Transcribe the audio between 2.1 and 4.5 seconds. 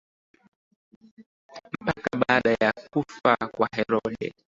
baada ya kufa kwa Herode